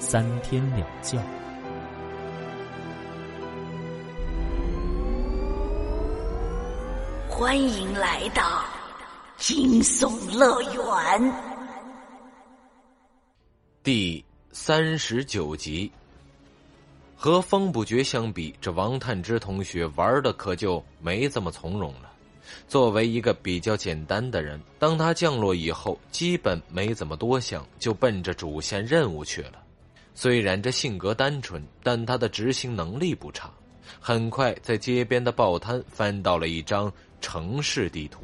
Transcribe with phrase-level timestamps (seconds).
[0.00, 1.18] 三天两觉。
[7.28, 8.64] 欢迎来到
[9.36, 11.32] 惊悚乐园
[13.82, 15.92] 第三十九集。
[17.14, 22.10] 和风不绝相比，这王探之同学玩的可就没这么从容了。
[22.66, 29.62] 作为一个比较简单的人，当他降落以后，基本没怎么多想，就奔着主线任务去了。
[30.14, 33.50] 虽然这性格单纯，但他的执行能力不差。
[33.98, 38.20] 很快，在街边的报摊翻到了一张城市地图，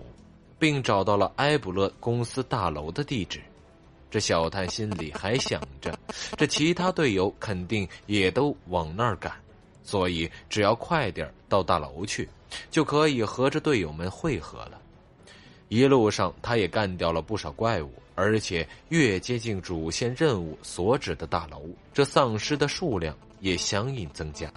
[0.58, 3.40] 并找到了埃布勒公司大楼的地址。
[4.08, 5.98] 这小探心里还想着，
[6.36, 9.32] 这其他队友肯定也都往那儿赶，
[9.82, 12.28] 所以只要快点到大楼去，
[12.70, 14.80] 就可以和这队友们会合了。
[15.68, 21.62] 一路上，他也干掉了不少怪物，而且越接近主线任务所指的大楼，
[21.94, 24.52] 这丧尸的数量也相应增加。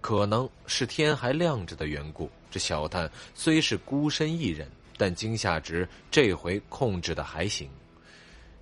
[0.00, 7.68] 可能是天还亮着的缘故，这小探虽是孤身一人，但惊吓值这回控制的还行。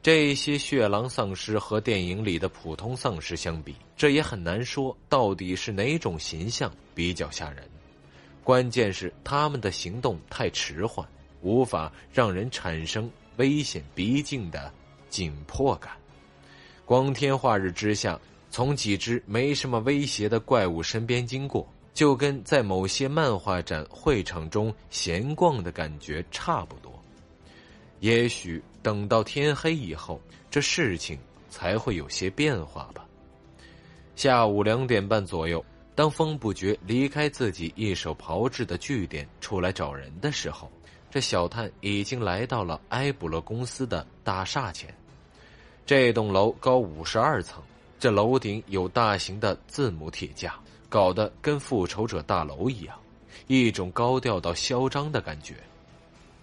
[0.03, 7.69] 这些血狼丧尸和电影里的普通丧尸相比，这也很难说到底是哪种形象比较吓人。
[8.43, 11.07] 关键是他们的行动太迟缓，
[11.43, 14.71] 无法让人产生危险逼近的
[15.09, 15.93] 紧迫感。
[16.85, 26.93] 光天化日之下，从几只没什么威胁的怪物身边经过，就跟在某些漫画展会场中闲逛的感觉差不多。
[28.01, 28.63] 也许。
[28.83, 30.19] 等到天黑以后，
[30.51, 31.19] 这事情
[31.51, 33.07] 才会有些变化吧。
[34.17, 35.63] 下午两点半左右，
[35.95, 40.73] 当风不觉离开自己一手炮制的据点出来找人的时候，
[41.11, 44.95] 这小探已经来到了埃布勒公司的大厦前。
[45.85, 47.63] 这栋楼高五十二层，
[47.99, 50.55] 这楼顶有大型的字母铁架，
[50.89, 52.97] 搞得跟复仇者大楼一样，
[53.49, 55.57] 一种高调到嚣张的感觉。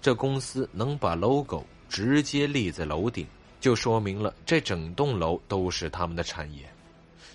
[0.02, 1.64] 这公司能把 logo。
[1.90, 3.26] 直接立在楼顶，
[3.62, 6.70] 就说明了这整栋楼都是他们的产业。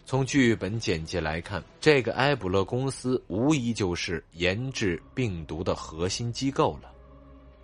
[0.04, 6.91] 从剧本简介来看，这个埃布勒公司无疑就是研制病毒的核心机构了。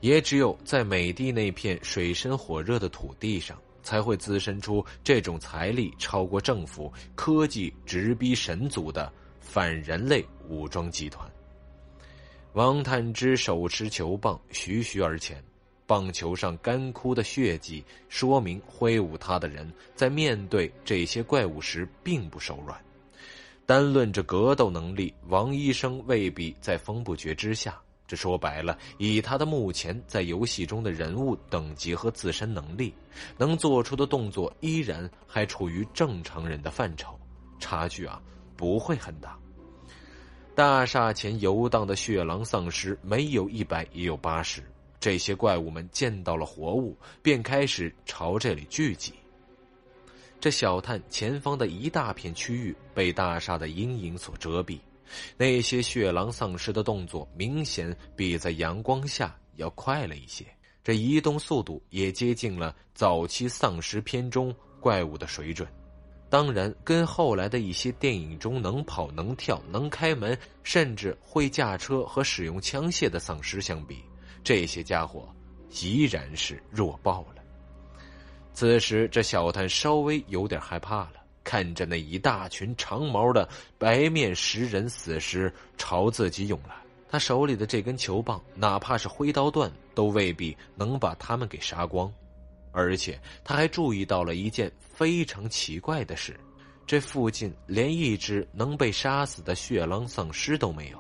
[0.00, 11.28] 也只有在美帝那片水深火热的土地上，才会滋生出这种财力超过政府、科技直逼神族的反人类武装集团。
[12.54, 15.42] 王探之手持球棒，徐徐而前。
[15.86, 22.78] 棒球上干枯的血迹，说明挥舞它的人在面对这些怪物时并不手软。
[23.64, 27.80] 单论这格斗能力，王医生未必在风不绝之下。
[28.08, 32.94] 这说白了，以他的目前在游戏中的人物等级和自身能力，
[33.36, 37.20] 能做出的动作依然还处于正常人的范畴，
[37.60, 38.18] 差距啊
[38.56, 39.38] 不会很大。
[40.54, 44.62] 大厦前游荡的血狼丧尸，没有一百也有八十。
[44.98, 49.12] 这些怪物们见到了活物，便开始朝这里聚集。
[50.40, 54.78] 这小探前方的一大片区域被大厦的阴影所遮蔽，
[55.36, 60.44] 那些血狼丧尸的动作明显比在阳光下要快了一些，
[60.82, 65.68] 这移动速度也接近了早期丧尸片中怪物的水准。
[66.30, 74.04] 当然，跟后来的一些电影中能跑、能跳、能开门，甚至会驾车和使用枪械的丧尸相比。
[74.44, 75.26] 这些家伙
[75.80, 77.42] 依然是弱爆了。
[78.52, 81.14] 此时，这小探稍微有点害怕了，
[81.48, 83.48] 看着那一大群长毛的
[83.78, 86.76] 白面食人死尸朝自己涌来，
[87.08, 92.12] 他手里的这根球棒，哪怕是挥刀断，都未必能把他们给杀光。
[92.70, 96.38] 而且，他还注意到了一件非常奇怪的事：
[96.86, 100.98] 这附近连一只能被杀死的血狼丧尸都没有。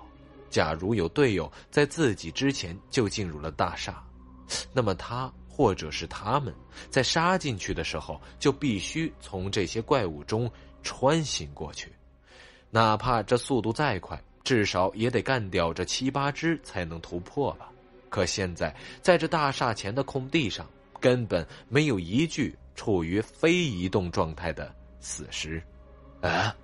[0.48, 4.02] 假如有队友在自己之前就进入了大厦，
[4.72, 6.54] 那么他或者是他们
[6.88, 10.48] 在杀进去的时候就必须从这些怪物中
[10.84, 11.90] 穿行过去，
[12.70, 17.72] 哪怕这速度再快，至少也得干掉这七八只才能突破吧。
[18.08, 18.72] 可现在
[19.02, 20.64] 在这大厦前的空地上，
[21.00, 25.60] 根本没有一具处于非移动状态的死尸。
[26.20, 26.54] 哎，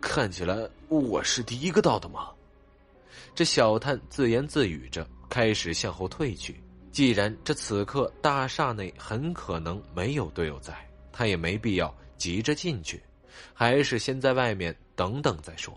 [0.00, 0.56] 看起来
[0.86, 2.30] 我是第一个到的吗？
[3.34, 6.62] 这小探自言自语着，开始向后退去。
[6.98, 10.74] 既然这此刻大厦内很可能没有队友在，
[11.12, 13.00] 他也没必要急着进去，
[13.54, 15.72] 还是先在外面等等再说。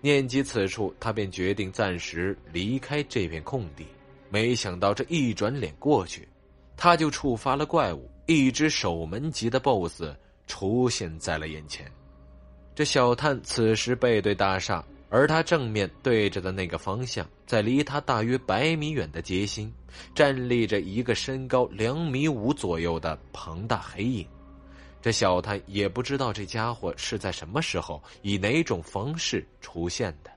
[0.00, 3.86] 念及此处，他便决定暂时离开这片空地。
[4.28, 6.28] 没想到这一转脸过去，
[6.76, 10.02] 他就触发了怪物，一只守门级的 BOSS
[10.48, 11.88] 出现在了眼前。
[12.74, 14.84] 这小探此时背对大厦。
[15.10, 19.72] 而他正面对着的那个方向，在离他大约百米远的街心，
[20.14, 24.26] 站立着一个身高两米五左右的庞大黑影。
[25.00, 30.30] 这小探也不知道这家伙是在什么时候以哪种方式出现的，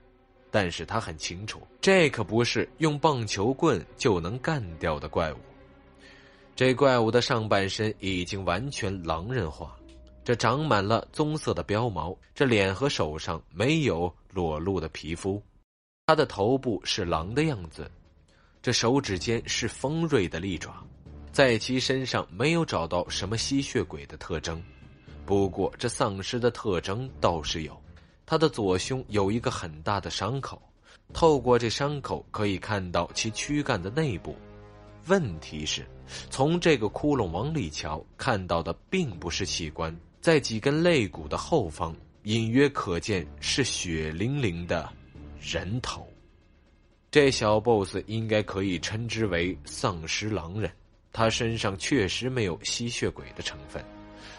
[0.50, 5.36] 但是他很清楚，这可不是用棒球棍就能干掉的怪物。
[6.54, 9.76] 这怪物的上半身已经完全狼人化。
[10.24, 15.40] 这长满了棕色的膘毛，这脸和手上没有裸露的皮肤，
[16.06, 17.88] 他的头部是狼的样子，
[18.62, 20.82] 这手指间是锋锐的利爪，
[21.30, 24.62] 在其身上没有找到什么吸血鬼的特征，
[25.26, 27.80] 不过这丧尸的特征倒是有，
[28.24, 30.60] 他的左胸有一个很大的伤口，
[31.12, 34.34] 透过这伤口可以看到其躯干的内部，
[35.08, 35.86] 问题是，
[36.30, 39.94] 从这个窟窿往里瞧，看到的并不是器官。
[40.20, 41.92] 在几根肋骨的后方，
[42.24, 44.88] 隐约可见是血淋淋的
[45.40, 46.08] 人头。
[47.10, 50.70] 这小 boss 应该可以称之为丧尸狼人，
[51.12, 53.84] 他身上确实没有吸血鬼的成分。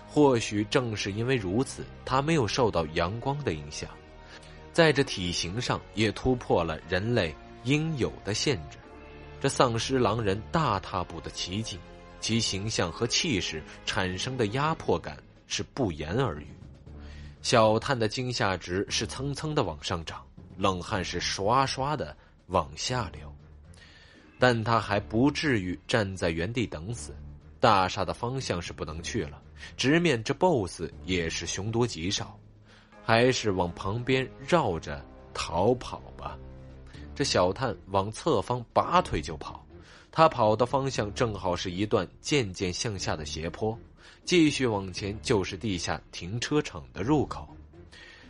[0.07, 3.89] 或许正是因为如此，他没有受到阳光的影响，
[4.71, 8.77] 在这体型上也突破了人类应有的限制。
[9.41, 11.77] 这丧尸狼人大踏步的奇迹，
[12.21, 15.17] 其形象和气势产生的压迫感。
[15.45, 16.47] 是不言而喻，
[17.43, 20.25] 小探的惊吓值是蹭蹭的往上涨，
[20.57, 22.15] 冷汗是刷刷的
[22.47, 23.31] 往下流，
[24.39, 27.13] 但他还不至于站在原地等死。
[27.59, 29.41] 大厦的方向是不能去了，
[29.75, 32.39] 直面这 BOSS 也是凶多吉少，
[33.03, 36.37] 还是往旁边绕着逃跑吧。
[37.13, 39.62] 这小探往侧方拔腿就跑，
[40.15, 43.75] 他跑的方向正好是一段渐渐向下的斜坡。
[44.23, 47.47] 继续往前就是地下停车场的入口。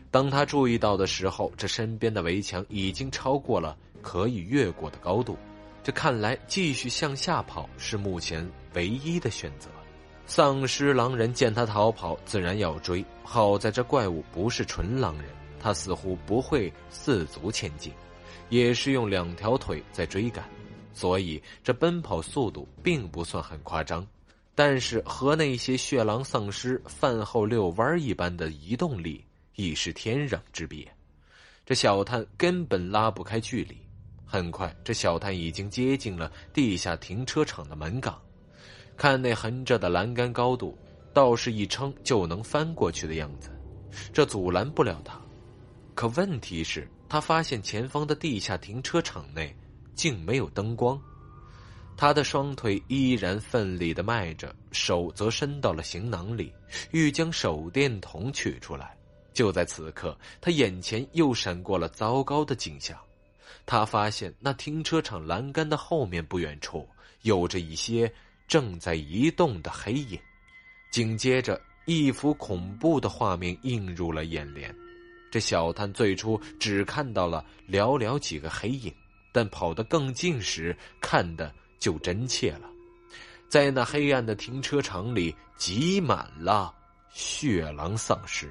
[0.09, 5.37] 当他注意到的时候，这身边的围墙已经超过了可以越过的高度。
[5.83, 9.69] 这看来继续向下跑是目前唯一的选择。
[10.25, 13.03] 丧尸狼人见他逃跑，自然要追。
[13.23, 15.25] 好在这怪物不是纯狼人，
[15.59, 17.91] 他似乎不会四足前进，
[18.47, 20.45] 也是用两条腿在追赶，
[20.93, 24.05] 所以这奔跑速度并不算很夸张。
[24.55, 29.25] 但是和那些血狼丧尸饭后遛弯一般的移动力
[29.55, 30.87] 已是天壤之别，
[31.65, 33.75] 这小探根本拉不开距离。
[34.23, 38.19] 很快，这小探已经接近了地下停车场的门岗，
[38.95, 40.77] 看那横着的栏杆高度，
[41.13, 43.49] 倒是一撑就能翻过去的样子，
[44.11, 45.19] 这阻拦不了他。
[45.95, 49.55] 可问题是，他发现前方的地下停车场内
[49.95, 50.99] 竟没有灯光。
[51.95, 56.51] 他的双腿依然奋力的迈着，手则伸到了行囊里，
[56.91, 58.97] 欲将手电筒取出来。
[59.31, 62.97] 就在此刻，他眼前又闪过了糟糕的景象。
[63.65, 66.87] 他发现那停车场栏杆的后面不远处，
[67.21, 68.11] 有着一些
[68.47, 70.19] 正在移动的黑影。
[70.91, 74.75] 紧接着，一幅恐怖的画面映入了眼帘。
[75.31, 78.93] 这小探最初只看到了寥寥几个黑影，
[79.33, 81.53] 但跑得更近时，看的。
[81.79, 82.69] 就真切了，
[83.49, 86.73] 在那黑暗的停车场里挤满了
[87.11, 88.49] 血狼丧尸。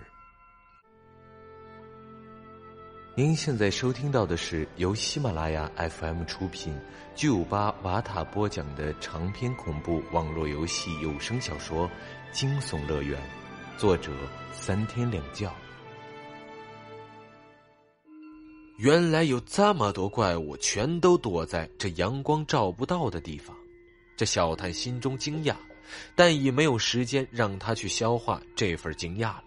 [3.14, 6.78] 您现在收听到的是由喜马拉雅 FM 出品、
[7.14, 11.88] 巨五八瓦塔播讲的长篇恐怖网络游戏有声小说
[12.32, 13.18] 《惊悚乐园》，
[13.80, 14.12] 作者
[14.52, 15.50] 三天两觉。
[18.82, 23.56] 原来有这么多怪物，全都躲在这阳光照不到的地方。
[24.16, 25.54] 这小探心中惊讶，
[26.16, 29.44] 但已没有时间让他去消化这份惊讶了。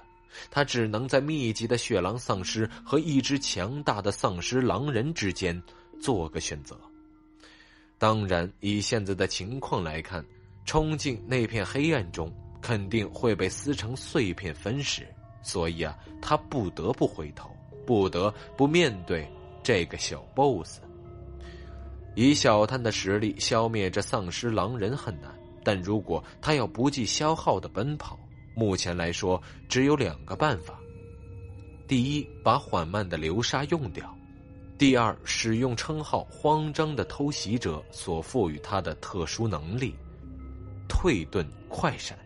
[0.50, 5.62] 他只能在密集的血狼丧尸和一只强大的丧尸狼人之间
[6.00, 6.80] 做个选择。
[7.98, 10.26] 当然，以现在的情况来看，
[10.66, 15.06] 冲进那片黑暗中肯定会被撕成碎片分食，
[15.44, 17.54] 所以啊，他不得不回头。
[17.86, 19.28] 不得不面对
[19.64, 20.80] 这个小 boss。
[22.16, 25.30] 以小探的实力消灭这丧尸狼人很难，
[25.64, 28.18] 但如果他要不计消耗的奔跑，
[28.56, 30.80] 目前来说只有两个办法：
[31.88, 34.06] 第一，把缓慢的流沙用掉；
[34.78, 39.94] 第二，使用称号“慌张的偷袭者”所赋予他的特殊能力——
[40.88, 42.18] 退遁快闪。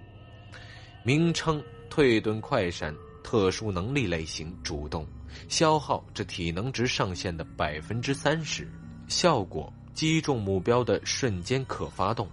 [1.03, 5.03] 名称“退遁快闪”，特殊能力类型主动，
[5.47, 8.67] 消耗这体能值上限的百分之三十，
[9.07, 12.27] 效果击中目标的瞬间可发动。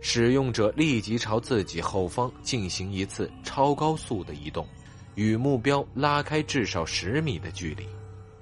[0.00, 4.66] 使用者立即朝自己后方进行一次超高速的移动，
[5.14, 7.86] 与目标拉开至少十米的距离，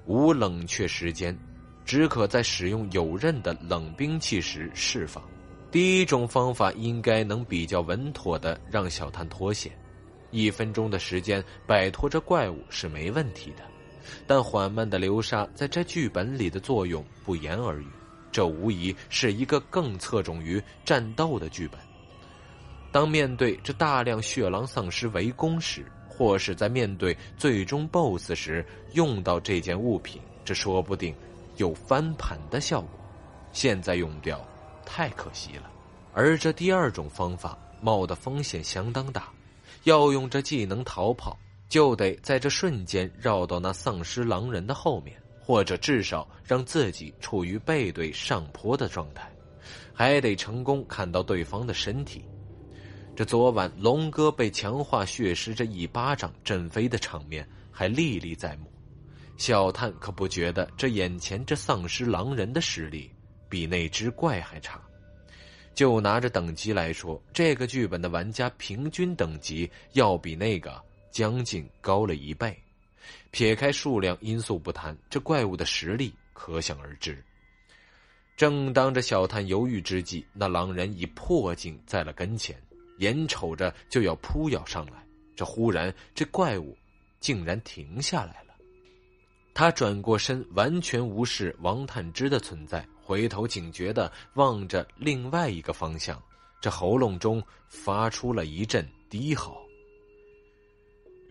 [0.05, 1.37] 无冷却时间，
[1.85, 5.23] 只可在使用有刃的冷兵器时释放。
[5.71, 9.71] 第一种方法应该能比较稳妥的让小探脱险，
[10.31, 13.63] 一分钟的时间摆脱这怪物是没问题的，
[14.27, 17.87] 但缓慢的流沙在这剧本里的作用不言而喻。
[18.31, 21.79] 这无疑是一个更侧重于战斗的剧本。
[22.91, 31.15] 当面对这大量血狼丧尸围攻时，或是在面对最终 BOSS 时，用到这件物品，这说不定
[31.57, 32.99] 有翻盘的效果。
[33.51, 34.43] 现在用掉，
[34.85, 35.71] 太可惜了。
[36.13, 39.31] 而这第二种方法冒的风险相当大，
[39.83, 41.37] 要用这技能逃跑，
[41.73, 45.17] 就得在这瞬间绕到那丧尸狼人的后面。
[45.45, 49.29] 或者至少让自己处于背对上坡的状态，
[49.93, 52.23] 还得成功看到对方的身体。
[53.13, 58.71] 这昨晚龙哥被强化血石这一巴掌震飞的场面还历历在目。
[59.35, 63.11] 小探可不觉得这眼前这丧尸狼人的实力
[63.49, 64.79] 比那只怪还差。
[65.75, 70.81] 就拿着等级来说，这个剧本的玩家平均等级要比那个
[71.13, 72.61] 将近高了一倍。
[73.31, 77.23] 撇开数量因素不谈，这怪物的实力可想而知。
[78.35, 82.59] 正当这小探犹豫之际，那狼人已迫近在了跟前，
[82.97, 85.05] 眼瞅着就要扑咬上来。
[85.35, 86.75] 这忽然，这怪物
[87.19, 88.53] 竟然停下来了。
[89.53, 96.21] 他转过身，完全无视王探之的存在，回头警觉的望着另外一个方向，
[96.59, 99.62] 这喉咙中发出了一阵低吼。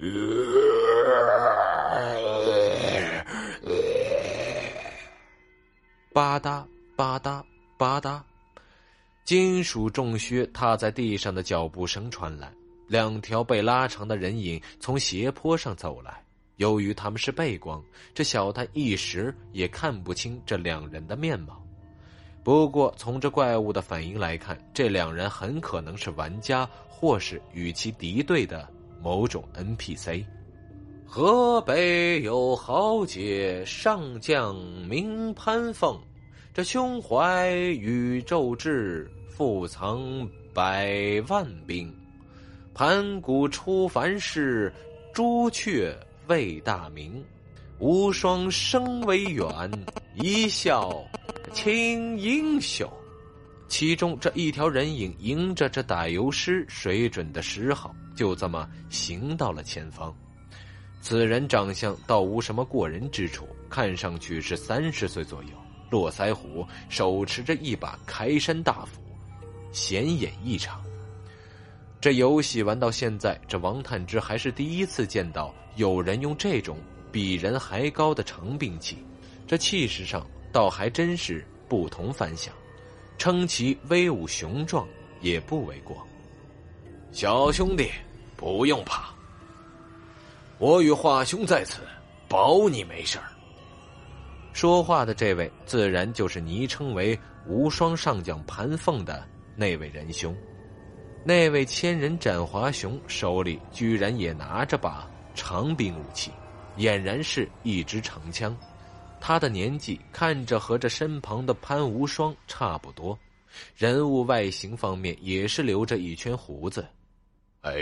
[6.12, 6.64] 吧嗒
[6.96, 7.40] 吧嗒
[7.78, 8.20] 吧嗒，
[9.24, 12.52] 金属重靴踏在地上的脚步声传来。
[12.88, 16.20] 两条被拉长的人影从斜坡上走来。
[16.56, 17.80] 由于他们是背光，
[18.12, 21.64] 这小探一时也看不清这两人的面貌。
[22.42, 28.68] 不过，从这怪物的反应来看，这两人很可能是玩家，或是与其敌对的
[29.02, 30.24] 某种 NPC。
[31.04, 34.54] 河北有豪杰上将
[34.88, 36.00] 名潘凤，
[36.54, 40.00] 这胸怀宇宙志，腹藏
[40.54, 41.94] 百万兵。
[42.72, 44.72] 盘古出凡世，
[45.12, 45.94] 朱雀
[46.28, 47.22] 为大名。
[47.78, 49.46] 无双生威远，
[50.14, 51.04] 一笑
[51.52, 52.88] 倾英雄。
[53.72, 60.14] 其中这一条人影迎着这打油诗水准的诗号，就这么行到了前方。
[61.00, 65.50] 此人长相倒无什么过人之处，看上去是三十岁左右，
[65.88, 69.00] 络腮胡，手持着一把开山大斧，
[69.72, 70.78] 显眼异常。
[71.98, 76.76] 这游戏玩到现在，这王探之还是第一次见到有人用这种
[77.10, 78.98] 比人还高的长兵器，
[79.46, 82.54] 这气势上倒还真是不同凡响，
[83.18, 84.86] 称其威武雄壮
[85.20, 86.06] 也不为过。
[87.12, 87.90] 小兄弟，
[88.36, 89.10] 不用怕。
[90.58, 91.82] 我与华兄在此，
[92.28, 93.24] 保你没事儿。
[94.52, 99.26] 说话的这位自然就是昵称为“无双上将”盘凤的
[99.56, 100.36] 那位仁兄。
[101.24, 106.30] 那位千人斩华雄手里居然也拿着把长柄武器，
[106.76, 108.56] 俨然是一支长枪。
[109.24, 113.16] 他的年纪看着和这身旁的潘无双差不多，
[113.76, 116.84] 人物外形方面也是留着一圈胡子。
[117.60, 117.72] 哎。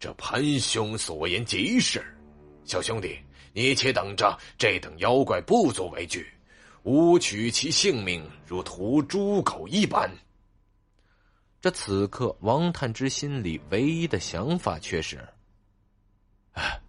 [0.00, 2.00] 这潘兄所言极是，
[2.64, 3.18] 小兄弟，
[3.52, 6.24] 你且等着，这等妖怪不足为惧，
[6.84, 10.08] 吾取其性命如屠猪狗一般。
[11.60, 15.18] 这此刻，王探之心里唯一的想法却是：
[16.52, 16.80] 哎，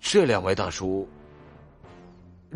[0.00, 1.08] 这两位大叔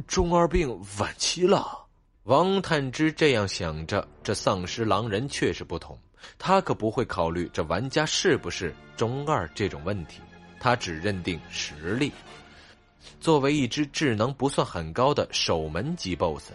[0.06, 0.68] 中二病
[0.98, 1.86] 晚期了。
[2.24, 5.98] 王探之这样想着，这丧尸狼人确实不同。
[6.38, 10.20] 他可不会考虑这玩家是不是中二这种问题，
[10.60, 12.12] 他只认定实力。
[13.18, 16.52] 作为一只智能不算很高的守门级 BOSS，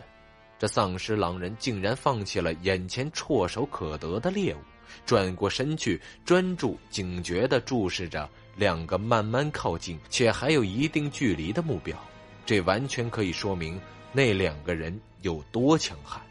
[0.59, 4.59] 这丧尸狼人竟然放弃了眼前唾手可得的猎物，
[5.05, 11.97] 转过身去，专注警觉的注视着两个慢慢靠近且还有一定距离的目标。
[12.45, 13.79] 这完全可以说明
[14.11, 16.21] 那两个人有多强悍。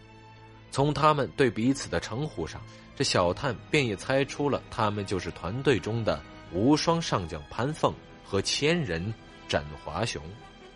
[0.70, 2.60] 从他们对彼此的称呼上，
[2.96, 6.20] 这小探便也猜出了他们就是团队中的
[6.52, 7.92] 无双上将潘凤
[8.24, 9.12] 和千人
[9.48, 10.22] 斩华雄。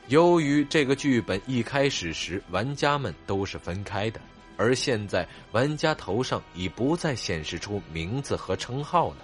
[0.09, 4.21] 由于这个剧本一开始时玩家们都是分开的，
[4.57, 9.18] 而现在玩家头上已不再显示出名字和称号了，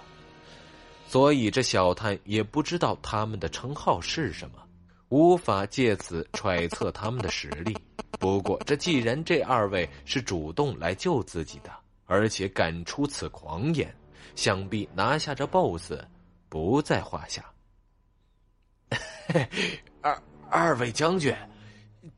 [1.07, 4.59] 所以这小探也不知道他们的称号是什么，
[5.09, 7.77] 无法借此揣测他们的实力。
[8.19, 11.71] 不过，这既然这二位是主动来救自己的，
[12.05, 13.93] 而且敢出此狂言，
[14.35, 15.93] 想必拿下这 BOSS
[16.49, 17.43] 不在话下。
[20.01, 20.21] 二。
[20.47, 21.35] 二位将军，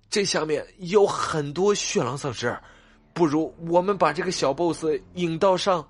[0.09, 2.55] 这下面有很多血狼丧尸，
[3.13, 5.87] 不如我们把这个小 boss 引到上。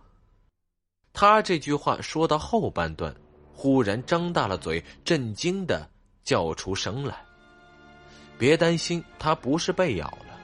[1.12, 3.14] 他这句话说到后半段，
[3.52, 5.90] 忽然张大了嘴，震惊的
[6.28, 7.16] 叫出声来。
[8.38, 10.38] 别担心，他不是被咬了。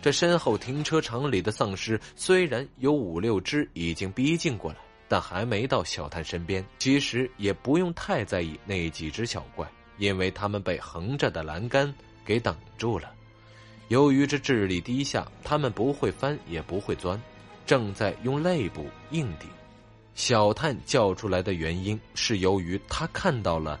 [0.00, 4.78] 这身后停车场里的丧尸虽然有五六只已经逼近过来，
[5.08, 6.64] 但还没到小探身边。
[6.78, 9.66] 其实也不用太在意那几只小怪。
[9.98, 11.92] 因为他们被横着的栏杆
[12.22, 13.10] 给挡住了，
[13.88, 17.18] 由于这智力低下，他们不会翻也不会钻，
[17.64, 19.48] 正在用肋部硬顶。
[20.14, 23.80] 小探叫出来的原因是由于他看到了